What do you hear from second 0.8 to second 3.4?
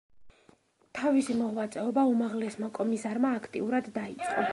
თავისი მოღვაწეობა უმაღლესმა კომისარმა